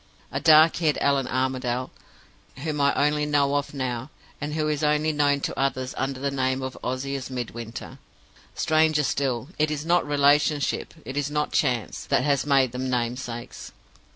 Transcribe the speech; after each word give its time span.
A 0.31 0.39
dark 0.39 0.77
haired 0.77 0.97
Allan 0.97 1.27
Armadale, 1.27 1.91
whom 2.63 2.81
I 2.81 2.91
only 2.95 3.27
know 3.27 3.53
of 3.55 3.71
now, 3.75 4.09
and 4.41 4.55
who 4.55 4.67
is 4.67 4.83
only 4.83 5.11
known 5.11 5.41
to 5.41 5.59
others 5.59 5.93
under 5.95 6.19
the 6.19 6.31
name 6.31 6.63
of 6.63 6.75
Ozias 6.83 7.29
Midwinter. 7.29 7.99
Stranger 8.55 9.03
still; 9.03 9.49
it 9.59 9.69
is 9.69 9.85
not 9.85 10.03
relationship, 10.07 10.95
it 11.05 11.17
is 11.17 11.29
not 11.29 11.51
chance, 11.51 12.03
that 12.05 12.23
has 12.23 12.47
made 12.47 12.71
them 12.71 12.89
namesakes. 12.89 13.73